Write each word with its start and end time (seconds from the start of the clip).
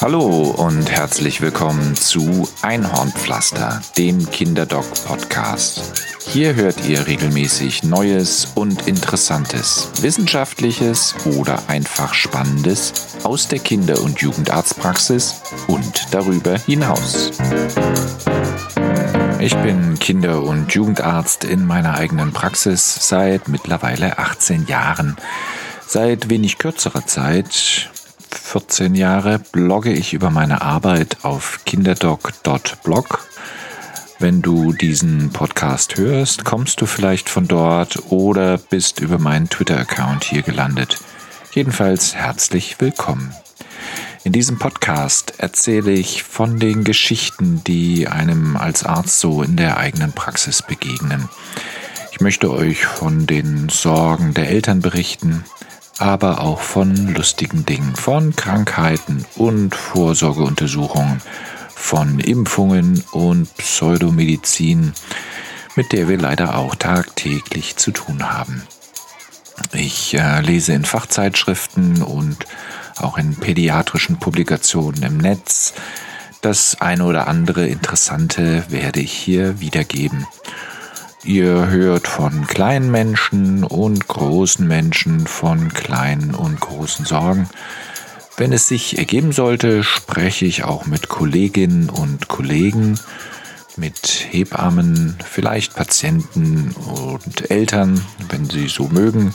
Hallo 0.00 0.54
und 0.56 0.90
herzlich 0.90 1.40
willkommen 1.40 1.94
zu 1.94 2.48
Einhornpflaster, 2.62 3.82
dem 3.96 4.30
Kinderdoc-Podcast. 4.30 6.04
Hier 6.26 6.54
hört 6.54 6.86
ihr 6.86 7.06
regelmäßig 7.06 7.82
Neues 7.82 8.52
und 8.54 8.86
Interessantes, 8.86 9.90
Wissenschaftliches 10.00 11.14
oder 11.36 11.58
einfach 11.68 12.14
Spannendes 12.14 13.16
aus 13.24 13.48
der 13.48 13.58
Kinder- 13.58 14.00
und 14.02 14.20
Jugendarztpraxis 14.20 15.42
und 15.66 16.06
darüber 16.12 16.58
hinaus. 16.58 17.32
Ich 19.40 19.54
bin 19.56 19.98
Kinder- 19.98 20.42
und 20.42 20.72
Jugendarzt 20.72 21.44
in 21.44 21.66
meiner 21.66 21.94
eigenen 21.94 22.32
Praxis 22.32 23.08
seit 23.08 23.48
mittlerweile 23.48 24.18
18 24.18 24.66
Jahren. 24.66 25.16
Seit 25.86 26.28
wenig 26.28 26.58
kürzerer 26.58 27.06
Zeit 27.06 27.90
14 28.48 28.94
Jahre 28.94 29.38
blogge 29.38 29.92
ich 29.92 30.14
über 30.14 30.30
meine 30.30 30.62
Arbeit 30.62 31.18
auf 31.22 31.66
kinderdoc.blog. 31.66 33.28
Wenn 34.18 34.40
du 34.40 34.72
diesen 34.72 35.28
Podcast 35.34 35.98
hörst, 35.98 36.46
kommst 36.46 36.80
du 36.80 36.86
vielleicht 36.86 37.28
von 37.28 37.46
dort 37.46 38.10
oder 38.10 38.56
bist 38.56 39.00
über 39.00 39.18
meinen 39.18 39.50
Twitter-Account 39.50 40.24
hier 40.24 40.40
gelandet. 40.40 40.98
Jedenfalls 41.52 42.14
herzlich 42.14 42.76
willkommen. 42.80 43.34
In 44.24 44.32
diesem 44.32 44.58
Podcast 44.58 45.34
erzähle 45.36 45.90
ich 45.92 46.22
von 46.22 46.58
den 46.58 46.84
Geschichten, 46.84 47.62
die 47.66 48.08
einem 48.08 48.56
als 48.56 48.82
Arzt 48.82 49.20
so 49.20 49.42
in 49.42 49.58
der 49.58 49.76
eigenen 49.76 50.12
Praxis 50.12 50.62
begegnen. 50.62 51.28
Ich 52.12 52.20
möchte 52.22 52.50
euch 52.50 52.86
von 52.86 53.26
den 53.26 53.68
Sorgen 53.68 54.32
der 54.32 54.48
Eltern 54.48 54.80
berichten, 54.80 55.44
aber 55.98 56.40
auch 56.40 56.60
von 56.60 57.14
lustigen 57.14 57.66
Dingen, 57.66 57.94
von 57.96 58.34
Krankheiten 58.34 59.24
und 59.36 59.74
Vorsorgeuntersuchungen, 59.74 61.20
von 61.74 62.20
Impfungen 62.20 63.04
und 63.12 63.54
Pseudomedizin, 63.56 64.92
mit 65.76 65.92
der 65.92 66.08
wir 66.08 66.18
leider 66.18 66.56
auch 66.56 66.74
tagtäglich 66.74 67.76
zu 67.76 67.90
tun 67.90 68.30
haben. 68.30 68.62
Ich 69.72 70.14
äh, 70.14 70.40
lese 70.40 70.72
in 70.72 70.84
Fachzeitschriften 70.84 72.02
und 72.02 72.46
auch 72.96 73.18
in 73.18 73.36
pädiatrischen 73.36 74.18
Publikationen 74.18 75.02
im 75.02 75.18
Netz. 75.18 75.74
Das 76.40 76.80
eine 76.80 77.04
oder 77.04 77.26
andere 77.26 77.66
Interessante 77.66 78.64
werde 78.68 79.00
ich 79.00 79.12
hier 79.12 79.60
wiedergeben. 79.60 80.26
Ihr 81.28 81.68
hört 81.68 82.08
von 82.08 82.46
kleinen 82.46 82.90
Menschen 82.90 83.62
und 83.62 84.08
großen 84.08 84.66
Menschen, 84.66 85.26
von 85.26 85.68
kleinen 85.74 86.34
und 86.34 86.58
großen 86.58 87.04
Sorgen. 87.04 87.50
Wenn 88.38 88.50
es 88.50 88.66
sich 88.66 88.96
ergeben 88.96 89.32
sollte, 89.32 89.84
spreche 89.84 90.46
ich 90.46 90.64
auch 90.64 90.86
mit 90.86 91.08
Kolleginnen 91.08 91.90
und 91.90 92.28
Kollegen, 92.28 92.98
mit 93.76 94.26
Hebammen, 94.30 95.18
vielleicht 95.22 95.74
Patienten 95.74 96.70
und 96.72 97.50
Eltern, 97.50 98.02
wenn 98.30 98.48
sie 98.48 98.68
so 98.68 98.88
mögen, 98.88 99.34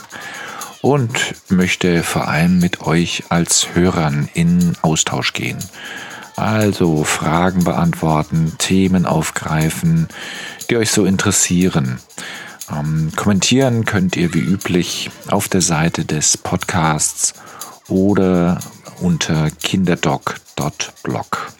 und 0.82 1.36
möchte 1.50 2.02
vor 2.02 2.28
allem 2.28 2.58
mit 2.58 2.82
euch 2.82 3.26
als 3.30 3.76
Hörern 3.76 4.28
in 4.34 4.74
Austausch 4.82 5.34
gehen. 5.34 5.60
Also 6.36 7.04
Fragen 7.04 7.64
beantworten, 7.64 8.54
Themen 8.58 9.06
aufgreifen, 9.06 10.08
die 10.74 10.78
euch 10.78 10.90
so 10.90 11.06
interessieren. 11.06 12.00
Ähm, 12.72 13.12
kommentieren 13.16 13.86
könnt 13.86 14.16
ihr 14.16 14.34
wie 14.34 14.40
üblich 14.40 15.12
auf 15.28 15.48
der 15.48 15.62
Seite 15.62 16.04
des 16.04 16.36
Podcasts 16.36 17.36
oder 17.90 18.58
unter 19.00 19.52
kinderdoc.blog. 19.52 21.54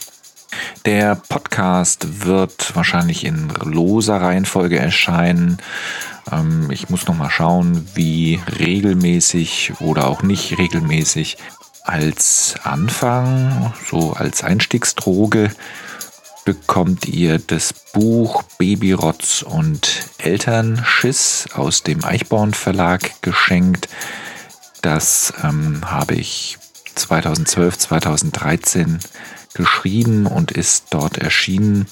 Der 0.86 1.14
Podcast 1.30 2.26
wird 2.26 2.76
wahrscheinlich 2.76 3.24
in 3.24 3.50
loser 3.64 4.20
Reihenfolge 4.20 4.80
erscheinen. 4.80 5.60
Ähm, 6.32 6.72
ich 6.72 6.90
muss 6.90 7.06
noch 7.06 7.16
mal 7.16 7.30
schauen, 7.30 7.88
wie 7.94 8.40
regelmäßig 8.58 9.74
oder 9.80 10.08
auch 10.08 10.24
nicht 10.24 10.58
regelmäßig 10.58 11.38
als 11.84 12.56
Anfang, 12.64 13.74
so 13.92 14.14
als 14.14 14.44
Einstiegsdroge, 14.44 15.52
bekommt 16.46 17.06
ihr 17.06 17.40
das 17.40 17.74
Buch 17.94 18.44
Babyrotz 18.58 19.42
und 19.42 20.06
Elternschiss 20.18 21.48
aus 21.54 21.84
dem 21.84 22.04
Eichborn 22.04 22.54
Verlag 22.54 23.22
geschenkt. 23.22 23.88
Das 24.82 25.34
ähm, 25.44 25.82
habe 25.90 26.16
ich 26.16 26.58
2012, 26.96 27.78
2013 27.78 29.00
geschrieben 29.54 30.26
und 30.26 30.52
ist 30.52 30.88
dort 30.90 31.18
erschienen 31.18 31.88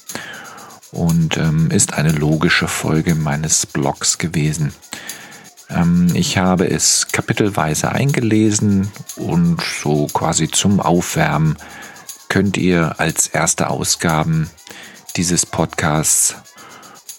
und 0.92 1.38
ähm, 1.38 1.72
ist 1.72 1.94
eine 1.94 2.12
logische 2.12 2.68
Folge 2.68 3.16
meines 3.16 3.66
Blogs 3.66 4.18
gewesen. 4.18 4.74
Ähm, 5.70 6.08
ich 6.14 6.38
habe 6.38 6.70
es 6.70 7.08
kapitelweise 7.12 7.92
eingelesen 7.92 8.92
und 9.16 9.62
so 9.62 10.08
quasi 10.08 10.50
zum 10.50 10.80
Aufwärmen 10.80 11.58
könnt 12.32 12.56
ihr 12.56 12.98
als 12.98 13.28
erste 13.28 13.70
Ausgaben 13.70 14.50
dieses 15.18 15.46
Podcasts 15.46 16.36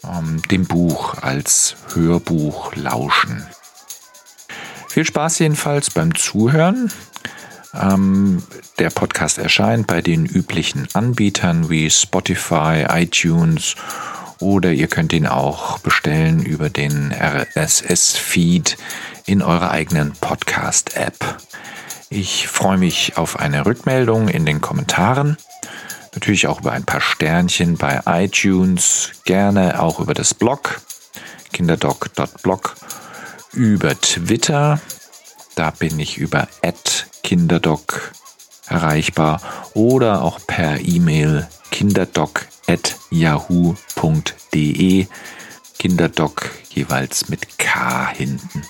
ähm, 0.04 0.40
dem 0.50 0.64
Buch 0.64 1.18
als 1.20 1.76
Hörbuch 1.92 2.74
lauschen. 2.76 3.46
Viel 4.88 5.04
Spaß 5.04 5.40
jedenfalls 5.40 5.90
beim 5.90 6.14
Zuhören. 6.14 6.90
Ähm, 7.74 8.42
der 8.78 8.88
Podcast 8.88 9.36
erscheint 9.36 9.86
bei 9.86 10.00
den 10.00 10.24
üblichen 10.24 10.88
Anbietern 10.94 11.68
wie 11.68 11.90
Spotify, 11.90 12.86
iTunes 12.88 13.74
oder 14.38 14.72
ihr 14.72 14.86
könnt 14.86 15.12
ihn 15.12 15.26
auch 15.26 15.78
bestellen 15.80 16.42
über 16.42 16.70
den 16.70 17.12
RSS-Feed 17.12 18.78
in 19.26 19.42
eurer 19.42 19.72
eigenen 19.72 20.12
Podcast-App. 20.12 21.36
Ich 22.14 22.46
freue 22.46 22.76
mich 22.76 23.16
auf 23.16 23.40
eine 23.40 23.64
Rückmeldung 23.64 24.28
in 24.28 24.44
den 24.44 24.60
Kommentaren. 24.60 25.38
Natürlich 26.12 26.46
auch 26.46 26.60
über 26.60 26.72
ein 26.72 26.84
paar 26.84 27.00
Sternchen 27.00 27.78
bei 27.78 28.02
iTunes, 28.04 29.12
gerne 29.24 29.80
auch 29.80 29.98
über 29.98 30.12
das 30.12 30.34
Blog 30.34 30.82
kinderdoc.blog, 31.54 32.74
über 33.54 33.98
Twitter, 33.98 34.78
da 35.54 35.70
bin 35.70 35.98
ich 35.98 36.18
über 36.18 36.48
kinderdoc 37.22 38.12
erreichbar 38.66 39.40
oder 39.72 40.22
auch 40.22 40.38
per 40.46 40.80
E-Mail 40.80 41.48
kinderdoc 41.70 42.46
at 42.66 42.96
yahoo.de. 43.10 45.06
Kinderdoc 45.78 46.50
jeweils 46.68 47.30
mit 47.30 47.58
K 47.58 48.10
hinten. 48.10 48.66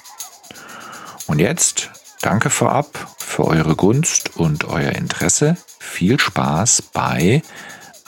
Und 1.26 1.40
jetzt 1.40 1.90
danke 2.20 2.48
vorab 2.48 3.12
für 3.32 3.46
eure 3.46 3.74
Gunst 3.74 4.36
und 4.36 4.64
euer 4.64 4.92
Interesse. 4.92 5.56
Viel 5.78 6.20
Spaß 6.20 6.82
bei 6.92 7.40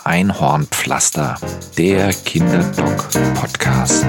Einhornpflaster, 0.05 1.37
der 1.79 2.13
Kinderdoc 2.13 3.09
Podcast. 3.33 4.05